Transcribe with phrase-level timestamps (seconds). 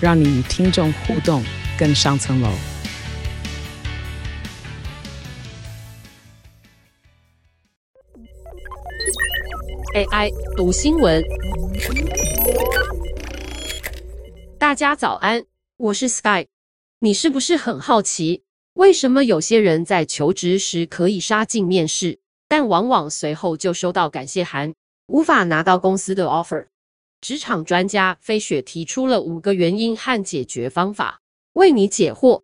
[0.00, 1.42] 让你与听众互动
[1.76, 2.48] 更上层楼。
[9.96, 11.20] AI 读新闻，
[14.56, 15.44] 大家早安，
[15.76, 16.46] 我是 Sky。
[17.00, 24.72] 你是不是很好奇，为什么有些人在求职时可以杀进面试，但往往随后就收到感谢函，
[25.08, 26.66] 无法拿到公司的 offer？
[27.20, 31.20] 职场专家飞雪提出了五个原因和解决方法，
[31.54, 32.42] 为你解惑。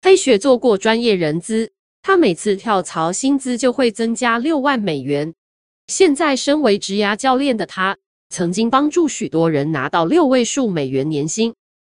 [0.00, 5.34] 飞雪做过专业人资，他每次跳槽薪资就会增加六万美元。
[5.88, 7.98] 现在，身为职涯教练的他，
[8.28, 11.54] 曾经帮助许多人拿到六位数美元年薪。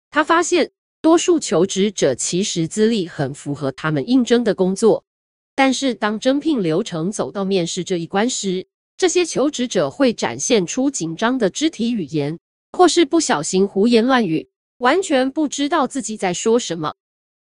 [0.10, 0.72] 他发现，
[1.02, 5.06] 多数求职者其实资历很符合他们应征的工作，
[5.54, 12.40] 但是当征聘流程走到面试这一关时，这些求职者会展现出紧张的肢体语言，
[12.74, 16.96] 或是不小心胡言乱语，完全不知道自己在说什么。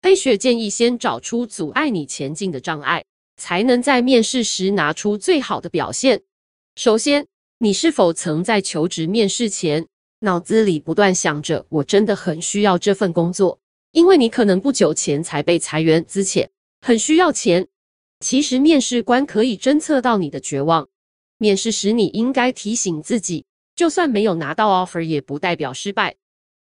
[0.01, 3.05] 飞雪建议先找出阻碍你前进的障碍，
[3.37, 6.23] 才能在面试时拿出最好的表现。
[6.77, 7.27] 首先，
[7.59, 9.89] 你是否曾在求职面试前，
[10.21, 13.59] 脑子里不断想着“我真的很需要这份工作”，
[13.91, 16.47] 因为你可能不久前才被裁员资遣，
[16.81, 17.67] 很需要钱。
[18.21, 20.89] 其实，面试官可以侦测到你的绝望。
[21.43, 26.17] 面试时，你应该提醒自己，就算没有拿到 offer，也不代表失败。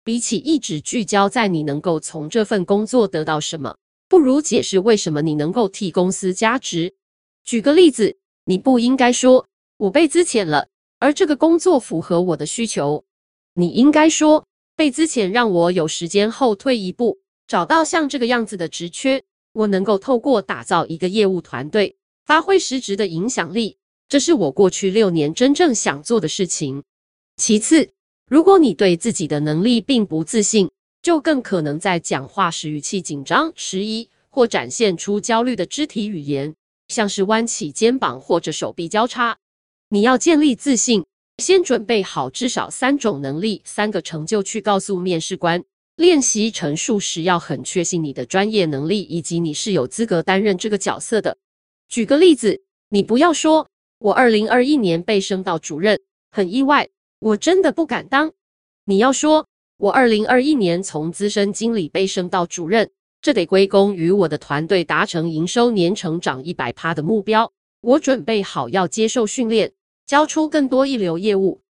[0.05, 6.95] 比起一直聚焦在你能够从这份工作得到什么，不如解释为什么你能够替公司加值。
[7.43, 9.47] 举个例子，你不应该说，
[9.79, 13.03] 我被资遣了，而这个工作符合我的需求。
[13.55, 19.25] 你应该说，被资遣让我有时间后退一步，找到像这个样子的职缺。
[19.53, 23.79] 我能够透过打造一个业务团队，发挥实质的影响力。
[24.09, 26.83] 这是我过去六年真正想做的事情。
[27.37, 27.91] 其次，
[28.29, 30.71] 如果你对自己的能力并不自信，
[31.03, 36.55] 就更可能在讲话时语气紧张、迟疑，或展现出焦虑的肢体语言，
[36.89, 39.39] 像是弯起肩膀或者手臂交叉。
[39.89, 41.05] 你要建立自信，
[41.39, 45.65] 先准备好至少三种能力、三个成就去告诉面试官。
[45.97, 51.39] 练习陈述时要很确信你的专业能力以及你是有资格担任这个角色的。
[51.89, 53.69] 举个例子，你不要说
[53.99, 58.33] “我二零二一年被升到主任，很意外，我真的不敢当”。
[58.85, 59.49] 你要说
[59.79, 62.91] “我二零二一年从资深经理被升到主任，
[63.23, 67.53] 这得归功于我的团队达成营收年成长一百趴的目标”。
[67.81, 69.73] 我准备好要接受训练，
[70.07, 71.63] 交出更多一流业务。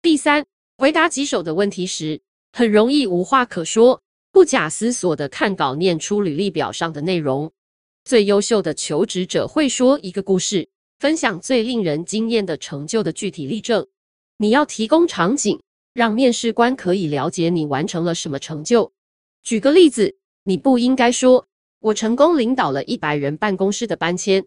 [0.00, 0.46] 第三，
[0.78, 2.20] 回答棘手的问题时，
[2.52, 4.00] 很容易无话可说，
[4.30, 7.52] 不假思索的看稿念出履历表上的内容。
[8.04, 10.68] 最优秀的求职者会说一个故事，
[10.98, 13.86] 分享最令人惊艳的成就的具体例证。
[14.38, 15.60] 你要提供场景，
[15.92, 18.92] 让面试官可以了解你完成了什么成就。
[19.42, 21.46] 举个例子，你不应该说
[21.80, 24.44] “我成功领导了一百人办公室的搬迁”。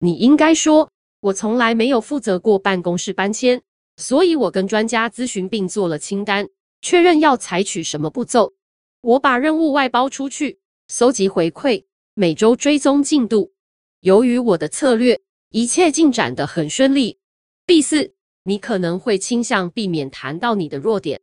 [0.00, 0.90] 你应该说
[1.20, 3.62] ：“我从来没有负责过办公室搬迁，
[3.96, 6.48] 所以我跟专家咨询并做了清单，
[6.82, 8.52] 确认要采取什么步骤。
[9.00, 11.84] 我把任务外包出去，搜集回馈，
[12.14, 13.52] 每周追踪进度。
[14.00, 15.20] 由于我的策略，
[15.54, 17.20] 一切进展得很顺利。”
[17.64, 21.20] 第四，你可能会倾向避免谈到你的弱点，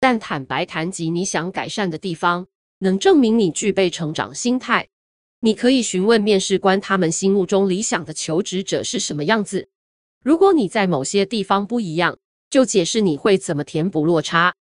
[0.00, 2.46] 但坦白谈及你想改善的地方，
[2.78, 4.88] 能证明你具备成长心态。
[5.40, 9.68] 你可以询问面试官，他们心目中理想的求职者是什么样子。
[10.22, 12.16] 如果你在某些地方不一样，
[12.48, 14.54] 就解释你会怎么填补落差。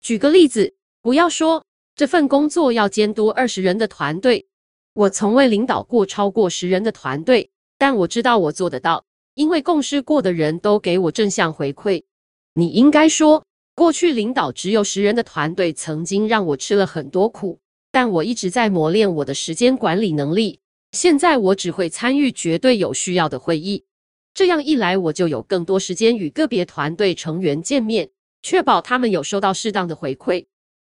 [0.00, 1.64] 举个例子，不要说
[1.96, 4.46] 这份工作要监督二十人的团队，
[4.92, 9.04] 我从未领导过超过十人的团队，但我知道我做得到，
[9.34, 12.02] 因为共事过的人都给我正向回馈。
[12.54, 13.44] 你应该说，
[13.74, 17.60] 过去领导只有十人的团队，曾经让我吃了很多苦。
[17.90, 20.60] 但我一直在磨练我的时间管理能力。
[20.92, 23.84] 现在我只会参与绝对有需要的会议，
[24.34, 28.10] 这样一来我就有更多时间与个别团队成员见面，
[28.42, 30.46] 确保他们有收到适当的回馈。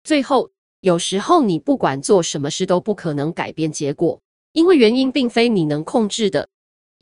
[0.02, 4.20] 最后，有时候你不管做什么事都不可能改变结果，
[4.52, 6.48] 因为原因并非你能控制的。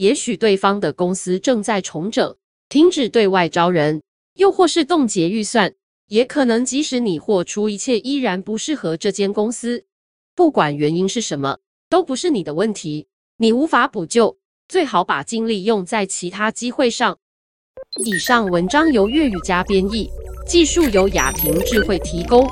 [0.03, 2.37] 也许对方的公司正在重整，
[2.69, 4.03] 停止对外招人，
[4.35, 5.73] 又或是冻结预算。
[6.09, 9.85] 也可能即使你豁出一切，依然不适合这间公司。
[10.35, 11.59] 不管原因是什么，
[11.89, 13.07] 都不是你的问题，
[13.37, 17.17] 你无法补救，最好把精力用在其他机会上。
[18.05, 20.11] 以上文章由粤语加编译，
[20.49, 22.45] 技术由雅婷智慧提供。